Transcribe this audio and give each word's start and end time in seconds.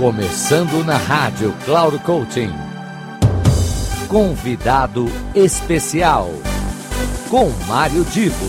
Começando 0.00 0.82
na 0.82 0.96
radio 0.96 1.54
Cloud 1.66 1.98
Coaching. 2.04 2.48
Convidado 4.08 5.04
especial 5.34 6.30
com 7.28 7.50
Mario 7.68 8.02
Divo. 8.06 8.46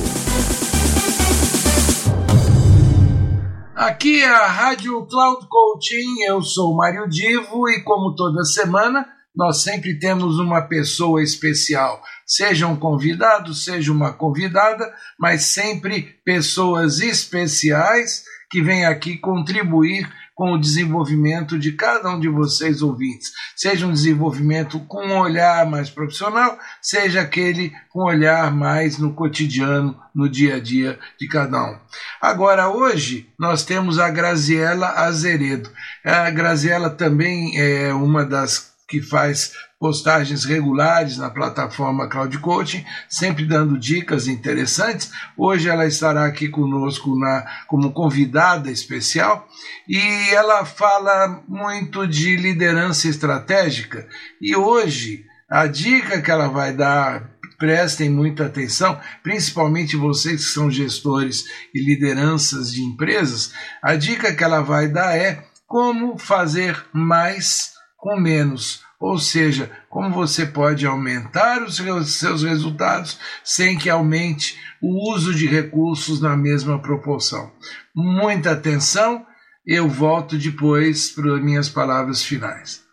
Aqui 3.75 4.23
a 4.23 4.48
Rádio 4.48 5.05
Cloud 5.07 5.45
Coaching, 5.50 6.21
eu 6.25 6.41
sou 6.41 6.73
Mario 6.73 7.09
Divo 7.09 7.68
e 7.68 7.81
como 7.81 8.15
toda 8.15 8.45
semana 8.45 9.05
nós 9.36 9.61
sempre 9.61 9.99
temos 9.99 10.39
uma 10.39 10.61
pessoa 10.61 11.21
especial, 11.21 12.02
seja 12.25 12.65
um 12.65 12.77
convidado, 12.77 13.54
seja 13.54 13.91
uma 13.91 14.13
convidada, 14.13 14.89
mas 15.20 15.43
sempre 15.43 16.04
pessoas 16.23 17.02
especiais 17.02 18.23
que 18.49 18.61
vêm 18.61 18.86
aqui 18.86 19.18
contribuir 19.18 20.09
com 20.41 20.54
o 20.54 20.59
desenvolvimento 20.59 21.59
de 21.59 21.72
cada 21.73 22.09
um 22.09 22.20
de 22.20 22.27
vocês 22.27 22.82
ouvintes. 22.82 23.32
Seja 23.55 23.86
um 23.86 23.94
desenvolvimento 23.94 24.80
com 24.88 25.05
um 25.05 25.20
olhar 25.20 25.70
mais 25.70 25.88
profissional, 25.88 26.58
seja 26.82 27.22
aquele 27.22 27.72
com 27.91 27.99
um 28.02 28.05
olhar 28.08 28.52
mais 28.52 28.98
no 28.98 29.13
cotidiano, 29.13 29.96
no 30.16 30.27
dia 30.27 30.55
a 30.55 30.59
dia 30.59 30.98
de 31.20 31.27
cada 31.27 31.63
um. 31.63 31.77
Agora, 32.20 32.70
hoje, 32.70 33.30
nós 33.38 33.63
temos 33.63 33.99
a 33.99 34.09
Graziela 34.09 34.88
Azeredo. 35.02 35.70
A 36.04 36.32
Graziela 36.32 36.90
também 36.90 37.54
é 37.62 37.94
uma 37.94 38.26
das 38.26 38.71
faz 39.00 39.54
postagens 39.80 40.44
regulares 40.44 41.18
na 41.18 41.30
plataforma 41.30 42.09
Cloud 42.09 42.38
Coaching, 42.40 42.84
sempre 43.08 43.45
dando 43.45 43.77
dicas 43.80 44.27
interessantes. 44.27 45.12
Hoje 45.38 45.70
ella 45.70 45.86
estará 45.88 46.26
aqui 46.26 46.49
comnosco 46.49 47.18
na, 47.18 47.46
como 47.68 47.94
convidada 47.94 48.70
especial 48.70 49.48
e 49.88 49.98
ella 50.32 50.66
fala 50.66 51.41
muito 51.48 52.07
de 52.07 52.35
liderança 52.35 53.07
estratégica. 53.07 54.07
E 54.41 54.55
hoje 54.55 55.24
a 55.49 55.68
dica 55.68 56.21
que 56.21 56.30
ella 56.32 56.48
vae 56.48 56.74
dar 56.74 57.30
prestem 57.58 58.10
muita 58.10 58.46
attenção 58.46 58.99
principalmente 59.24 59.96
vocês 59.96 60.46
que 60.48 60.52
são 60.54 60.70
gestores 60.71 61.46
e 61.74 61.84
lideranças 61.84 62.71
de 62.71 62.82
empresas, 62.82 63.54
a 63.84 63.96
dica 63.96 64.34
que 64.34 64.44
ella 64.44 64.62
vae 64.62 64.88
dar 64.88 65.16
é 65.16 65.46
como 65.68 66.18
fazer 66.18 66.85
mais 66.94 67.72
com 67.97 68.19
menos. 68.19 68.81
Ou 69.02 69.18
seja, 69.18 69.72
como 69.90 70.12
você 70.13 70.46
pode 70.46 70.85
aumentar 70.85 71.63
os 71.63 71.78
seus 72.16 72.44
resultados 72.44 73.19
sem 73.44 73.75
que 73.75 73.90
aumente 73.90 74.56
o 74.80 75.12
uso 75.12 75.34
de 75.34 75.47
recursos 75.47 76.22
na 76.22 76.38
mesma 76.38 76.80
proporção. 76.80 77.52
Muita 77.96 78.52
attenção 78.52 79.25
eu 79.66 79.90
volto 79.90 80.38
depois 80.38 81.12
para 81.12 81.38
minhas 81.40 81.68
palavras 81.68 82.24
finais. 82.24 82.84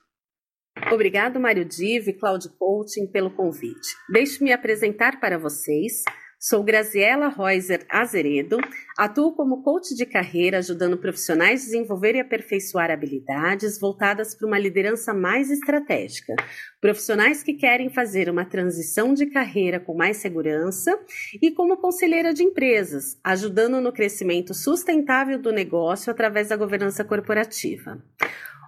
Obrigado, 0.90 1.38
mario 1.38 1.64
Dive 1.64 2.10
e 2.10 2.12
Cláudio 2.14 2.50
Coaching, 2.58 3.06
pelo 3.06 3.30
convite. 3.30 3.94
Deixe-me 4.10 4.52
apresentar 4.52 5.20
para 5.20 5.38
vocês 5.38 6.04
Sou 6.40 6.62
Graziela 6.62 7.26
Reuser 7.28 7.84
Azeredo, 7.88 8.58
atuo 8.96 9.32
como 9.34 9.60
coach 9.64 9.92
de 9.96 10.06
carreira, 10.06 10.58
ajudando 10.58 10.96
profissionais 10.96 11.62
desenvolver 11.64 12.14
e 12.14 12.20
aperfeiçoar 12.20 12.92
habilidades 12.92 13.76
voltadas 13.76 14.36
para 14.36 14.46
uma 14.46 14.56
liderança 14.58 15.12
mais 15.12 15.50
estratégica. 15.50 16.36
Profissionais 16.80 17.42
que 17.42 17.54
querem 17.54 17.90
fazer 17.90 18.30
uma 18.30 18.44
transição 18.44 19.12
de 19.14 19.26
carreira 19.26 19.80
com 19.80 19.96
mais 19.96 20.18
segurança 20.18 20.96
e 21.42 21.50
como 21.50 21.76
conselheira 21.78 22.32
de 22.32 22.44
empresas, 22.44 23.18
ajudando 23.24 23.80
no 23.80 23.90
crescimento 23.92 24.54
sustentável 24.54 25.42
do 25.42 25.50
negócio 25.52 26.08
através 26.08 26.50
da 26.50 26.56
governança 26.56 27.02
corporativa. 27.04 28.00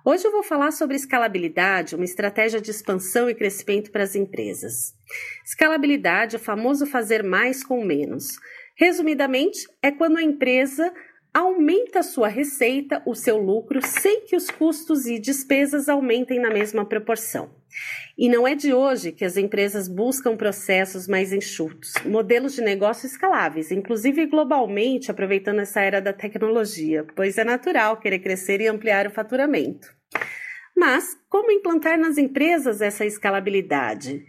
Hoje 0.04 0.26
eu 0.26 0.32
vou 0.32 0.42
falar 0.42 0.70
sobre 0.70 0.96
escalabilidade, 0.96 1.94
uma 1.94 2.06
estratégia 2.06 2.58
de 2.60 2.70
expansão 2.70 3.28
e 3.28 3.34
crescimento 3.34 3.90
para 3.90 4.02
as 4.02 4.14
empresas. 4.14 4.94
Escalabilidade 5.44 6.36
é 6.36 6.38
o 6.38 6.42
famoso 6.42 6.86
fazer 6.86 7.22
mais 7.22 7.62
com 7.62 7.84
menos. 7.84 8.38
Resumidamente, 8.76 9.60
é 9.82 9.90
quando 9.90 10.16
a 10.16 10.22
empresa 10.22 10.90
aumenta 11.32 12.02
sua 12.02 12.28
receita, 12.28 13.02
o 13.06 13.14
seu 13.14 13.36
lucro, 13.38 13.80
sem 13.84 14.22
que 14.22 14.34
os 14.36 14.50
custos 14.50 15.06
e 15.06 15.18
despesas 15.18 15.88
aumentem 15.88 16.40
na 16.40 16.50
mesma 16.50 16.84
proporção. 16.84 17.50
E 18.18 18.28
não 18.28 18.46
é 18.46 18.54
de 18.56 18.74
hoje 18.74 19.12
que 19.12 19.24
as 19.24 19.36
empresas 19.36 19.86
buscam 19.86 20.36
processos 20.36 21.06
mais 21.06 21.32
enxutos, 21.32 21.94
modelos 22.04 22.52
de 22.54 22.60
negócio 22.62 23.06
escaláveis, 23.06 23.70
inclusive 23.70 24.26
globalmente, 24.26 25.10
aproveitando 25.10 25.60
essa 25.60 25.80
era 25.80 26.00
da 26.00 26.12
tecnologia, 26.12 27.06
pois 27.14 27.38
é 27.38 27.44
natural 27.44 27.98
querer 27.98 28.18
crescer 28.18 28.60
e 28.60 28.66
ampliar 28.66 29.06
o 29.06 29.10
faturamento. 29.12 29.86
Mas 30.76 31.16
como 31.28 31.52
implantar 31.52 31.96
nas 31.96 32.18
emprezas 32.18 32.80
essa 32.82 33.06
escalabilidade? 33.06 34.24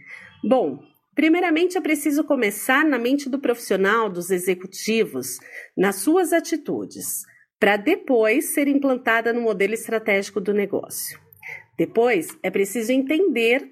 Bom, 0.48 0.78
Primeiramente, 1.14 1.76
é 1.76 1.80
preciso 1.80 2.24
começar 2.24 2.84
na 2.84 2.98
mente 2.98 3.28
do 3.28 3.38
profissional, 3.38 4.08
dos 4.08 4.30
executivos, 4.30 5.38
nas 5.76 5.96
suas 5.96 6.32
attitudes 6.32 7.22
para 7.60 7.76
depois 7.76 8.46
ser 8.54 8.66
implantada 8.66 9.32
no 9.32 9.40
modelo 9.40 9.74
estratégico 9.74 10.40
do 10.40 10.52
negócio. 10.52 11.16
Depois, 11.78 12.26
é 12.42 12.50
preciso 12.50 12.90
entender 12.90 13.70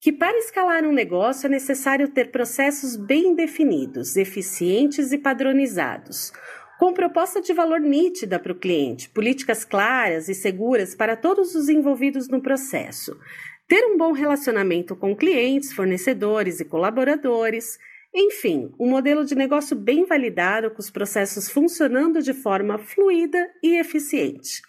que 0.00 0.12
para 0.12 0.36
escalar 0.36 0.84
um 0.84 0.92
negócio 0.92 1.46
é 1.46 1.48
necessario 1.48 2.08
ter 2.08 2.30
processos 2.30 2.96
bem 2.96 3.34
definidos, 3.34 4.14
efficientes 4.16 5.10
e 5.12 5.16
padronisados 5.18 6.32
com 6.78 6.94
proposta 6.94 7.40
de 7.42 7.52
valor 7.52 7.78
nitida 7.80 8.38
para 8.38 8.52
o 8.52 8.58
cliente, 8.58 9.08
politicas 9.10 9.64
claras 9.66 10.28
e 10.30 10.34
seguras 10.34 10.94
para 10.94 11.14
todos 11.14 11.54
os 11.54 11.68
envolvidos 11.68 12.28
no 12.28 12.40
processo, 12.42 13.18
ter 13.70 13.84
um 13.84 13.96
bom 13.96 14.10
relacionamento 14.10 14.96
com 14.96 15.14
clientes, 15.14 15.72
fornecedores 15.72 16.58
e 16.58 16.64
collaboradores 16.64 17.78
emfim 18.12 18.72
um 18.80 18.90
modelo 18.90 19.24
de 19.24 19.36
negócio 19.36 19.76
bem 19.76 20.04
validado 20.04 20.72
com 20.72 20.80
os 20.80 20.90
processos 20.90 21.48
funccionando 21.48 22.20
de 22.20 22.34
forma 22.34 22.76
fluida 22.78 23.48
e 23.62 23.76
efficiente 23.78 24.60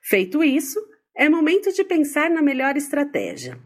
Feito 0.00 0.42
isso, 0.42 0.80
é 1.14 1.28
momento 1.28 1.70
de 1.72 1.82
pensar 1.82 2.30
na 2.30 2.40
melhor 2.40 2.76
estratégia. 2.76 3.58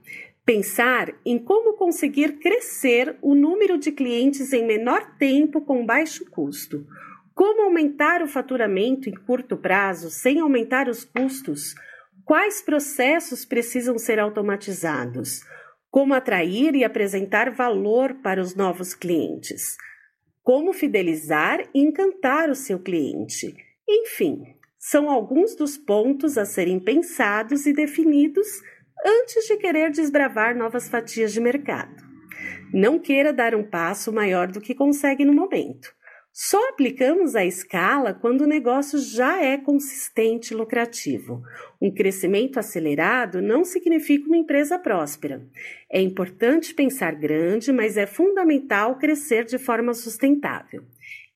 Pensar 0.47 1.13
em 1.27 1.39
como 1.39 1.75
conseguir 1.77 2.39
crescer 2.39 3.15
o 3.21 3.35
numero 3.35 3.77
de 3.77 3.93
clientes 3.93 4.51
em 4.55 4.65
menor 4.67 5.19
tempo 5.19 5.61
com 5.61 5.85
baixo 5.85 6.25
custo. 6.31 6.87
Como 7.35 7.61
aumentar 7.65 8.23
o 8.23 8.27
faturamento 8.27 9.07
em 9.07 9.13
curto 9.13 9.55
prazo 9.59 10.09
sem 10.09 10.41
aumentar 10.41 10.89
os 10.89 11.05
custos? 11.05 11.75
Quais 12.31 12.63
processos 12.63 13.45
precisam 13.45 13.99
ser 13.99 14.21
automatizados? 14.21 15.41
Como 15.91 16.15
atrair 16.15 16.77
e 16.77 16.85
apresentar 16.85 17.51
valor 17.51 18.21
para 18.23 18.41
os 18.41 18.55
novos 18.55 18.95
clientes? 18.95 19.77
Como 20.41 20.73
fidelisar 20.73 21.59
e 21.75 21.81
encantar 21.83 22.49
o 22.49 22.55
seu 22.55 22.79
cliente? 22.79 23.53
emfim 23.89 24.45
são 24.79 25.11
alguns 25.11 25.57
dos 25.57 25.77
pontos 25.77 26.39
a 26.39 26.45
serem 26.45 26.79
pensados 26.79 27.67
e 27.67 27.73
definidos 27.73 28.47
antes 29.05 29.49
de 29.49 29.57
querer 29.57 29.91
desbravar 29.91 30.55
novas 30.57 30.89
fatias 30.89 31.33
de 31.33 31.41
mercado. 31.41 31.97
Não 32.73 32.97
queira 33.01 33.33
dar 33.33 33.57
um 33.57 33.65
passo 33.69 34.13
maior 34.13 34.47
do 34.47 34.61
que 34.61 34.73
consegue 34.73 35.25
no 35.25 35.33
momento. 35.33 35.93
Só 36.33 36.59
applicamos 36.69 37.35
a 37.35 37.45
escala 37.45 38.15
quando 38.15 38.43
o 38.43 38.47
negocio 38.47 38.99
já 39.01 39.43
é 39.43 39.59
consistente 39.59 40.55
e 40.55 40.57
lucrativo. 40.57 41.43
Um 41.83 41.93
crescimento 41.93 42.57
acelerado 42.59 43.43
não 43.43 43.65
significa 43.65 44.27
uma 44.29 44.37
empresa 44.37 44.79
próspera. 44.79 45.45
É 45.91 46.01
importante 46.01 46.73
pensar 46.73 47.17
grande, 47.17 47.73
mas 47.73 47.97
é 47.97 48.07
fundamental 48.07 48.97
crescer 48.97 49.45
de 49.45 49.59
forma 49.59 49.93
sustentável. 49.93 50.85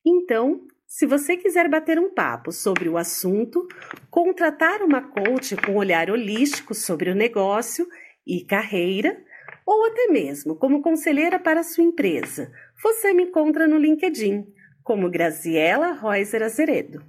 Então, 0.06 0.60
se 0.86 1.06
você 1.06 1.36
quizer 1.36 1.68
bater 1.68 1.98
um 1.98 2.14
papo 2.14 2.52
sobre 2.52 2.88
o 2.88 2.96
assumpto 2.96 3.66
contratar 4.08 4.80
uma 4.80 5.02
coute 5.02 5.56
com 5.56 5.72
um 5.72 5.76
olhar 5.78 6.08
holystico 6.08 6.72
sobre 6.72 7.10
o 7.10 7.16
negocio 7.16 7.88
e 8.24 8.44
carreira, 8.44 9.20
ou 9.66 9.86
até 9.86 10.06
mesmo 10.12 10.54
como 10.54 10.80
conselheira 10.82 11.40
para 11.40 11.60
a 11.60 11.64
sua 11.64 11.82
empresa, 11.82 12.52
você 12.80 13.12
me 13.12 13.24
encontra 13.24 13.66
no 13.66 13.76
linkedim 13.76 14.46
como 14.84 15.10
Graziela 15.10 15.92
Reuser 16.00 16.42
Azeredo. 16.42 17.02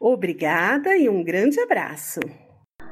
Obrigada 0.00 0.96
e 0.98 1.08
um 1.08 1.22
grande 1.22 1.60
abraço. 1.60 2.18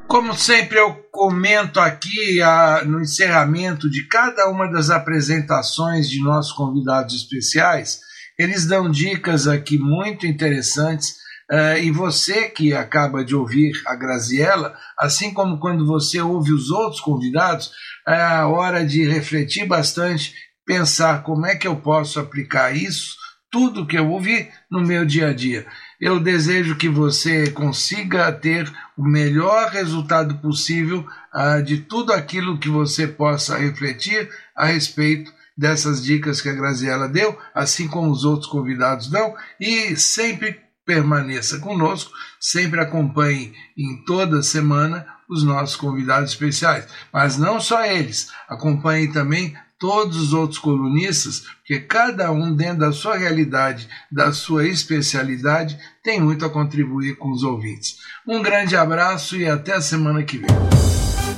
Como 0.06 0.35
sempre, 0.35 0.79
eu 0.79 0.94
commento 1.11 1.81
aqui 1.81 2.40
ah, 2.40 2.82
no 2.87 3.00
encerramento 3.00 3.90
de 3.90 4.06
cada 4.06 4.49
uma 4.49 4.67
das 4.70 4.88
apresentações 4.88 6.08
de 6.08 6.23
nossos 6.23 6.52
convidados 6.52 7.14
especiaes 7.14 8.00
elles 8.38 8.64
dão 8.67 8.88
dicas 8.88 9.49
aqui 9.49 9.76
muito 9.76 10.25
interessantes. 10.25 11.17
Eh, 11.50 11.81
e 11.84 11.91
você 11.91 12.49
que 12.49 12.73
acaba 12.73 13.25
de 13.25 13.34
ouvir 13.34 13.73
a 13.84 13.96
Graziella, 13.96 14.76
assim 14.96 15.34
como 15.34 15.58
quando 15.58 15.84
você 15.84 16.20
ouve 16.20 16.52
os 16.52 16.70
outros 16.70 17.00
convidados, 17.00 17.73
a 18.06 18.46
hora 18.46 18.87
de 18.87 19.05
refletir 19.05 19.67
bastante, 19.67 20.34
pensar 20.64 21.25
como 21.25 21.46
é 21.46 21.56
que 21.56 21.67
eu 21.67 21.81
posso 21.81 22.20
applicar 22.20 22.76
isso 22.76 23.17
tudo 23.50 23.86
que 23.86 23.96
eu 23.98 24.10
ouvi 24.10 24.48
no 24.70 24.80
meu 24.80 25.04
dia 25.04 25.28
a 25.28 25.32
dia. 25.32 25.66
Eu 26.00 26.20
desejo 26.20 26.76
que 26.76 26.88
você 26.88 27.50
consiga 27.50 28.30
ter 28.32 28.70
o 28.96 29.02
melhor 29.02 29.70
resultado 29.70 30.36
possível 30.38 31.06
ah, 31.32 31.60
de 31.60 31.78
tudo 31.78 32.12
aquillo 32.12 32.58
que 32.58 32.68
você 32.68 33.06
possa 33.06 33.56
reflectir 33.56 34.28
a 34.54 34.66
respeito 34.66 35.32
dessas 35.56 36.02
dicas 36.04 36.40
que 36.40 36.48
a 36.48 36.52
Graziela 36.54 37.08
deu, 37.08 37.36
assim 37.54 37.88
como 37.88 38.10
os 38.10 38.24
outros 38.24 38.50
convidados 38.50 39.08
dão, 39.10 39.34
e 39.58 39.96
sempre 39.96 40.60
permaneça 40.86 41.58
comnosco 41.58 42.10
sempre 42.40 42.80
acompanhe 42.80 43.52
em 43.76 44.02
toda 44.06 44.42
semana 44.42 45.06
os 45.28 45.42
nossos 45.44 45.76
convidados 45.76 46.30
especiaes 46.30 46.86
Mas 47.12 47.36
não 47.36 47.60
só 47.60 47.84
elles 47.84 48.30
acompanhe 48.48 49.12
também 49.12 49.54
todos 49.78 50.16
os 50.20 50.32
outros 50.32 50.58
colunistas, 50.58 51.44
porque 51.58 51.78
cada 51.78 52.32
um, 52.32 52.54
dentro 52.54 52.80
da 52.80 52.92
sua 52.92 53.16
realidade, 53.16 53.88
da 54.10 54.32
sua 54.32 54.66
especialidade, 54.66 55.78
tem 56.02 56.20
muito 56.20 56.44
a 56.44 56.50
contribuir 56.50 57.16
com 57.16 57.30
os 57.30 57.42
ouvintes. 57.44 57.96
Um 58.26 58.42
grande 58.42 58.76
abraço 58.76 59.36
e 59.36 59.48
até 59.48 59.75
a 59.75 59.80
semana 59.80 60.22
que 60.25 60.38
vem. 60.38 60.48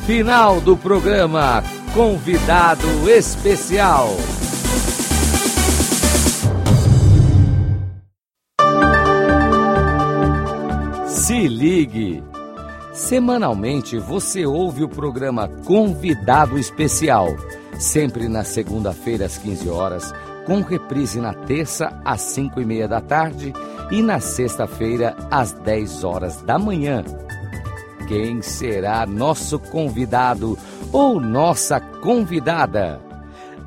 Final 0.06 0.60
do 0.60 0.76
programa 0.76 1.62
Convidado 1.92 3.08
Especial. 3.10 4.08
Se 11.08 11.46
ligue. 11.46 12.22
Semanalmente 12.92 13.98
você 13.98 14.44
ouve 14.46 14.82
o 14.82 14.88
programa 14.88 15.48
Convidado 15.64 16.58
Especial 16.58 17.28
sempre 17.80 18.28
na 18.28 18.44
segunda-feira 18.44 19.24
às 19.24 19.38
quinze 19.38 19.68
horas, 19.68 20.12
com 20.44 20.60
reprise 20.60 21.18
na 21.20 21.32
terça 21.32 21.90
às 22.04 22.20
cinco 22.20 22.60
e 22.60 22.64
meia 22.64 22.86
da 22.86 23.00
tarde 23.00 23.52
e 23.90 24.02
na 24.02 24.20
sexta-feira 24.20 25.16
às 25.30 25.52
dez 25.52 26.04
horas 26.04 26.42
da 26.42 26.58
manhã. 26.58 27.02
Quem 28.06 28.42
será 28.42 29.06
nosso 29.06 29.58
convidado 29.58 30.58
ou 30.92 31.18
nossa 31.20 31.80
convidada? 31.80 33.00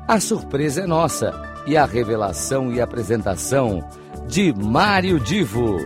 A 0.06 0.20
surpresa 0.20 0.82
é 0.82 0.86
nossa 0.86 1.32
e 1.66 1.76
a 1.76 1.84
revelação 1.84 2.72
e 2.72 2.80
apresentação 2.80 3.82
de 4.28 4.54
mario 4.54 5.18
Divo, 5.18 5.78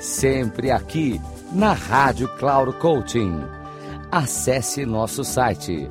sempre 0.00 0.70
aqui 0.70 1.20
na 1.52 1.72
Rádio 1.72 2.28
clauro 2.38 2.72
Coaching. 2.72 3.40
Acesse 4.10 4.86
nosso 4.86 5.24
site 5.24 5.90